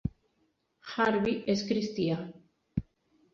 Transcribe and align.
Harvey 0.93 1.35
es 1.55 1.61
cristià. 1.67 2.19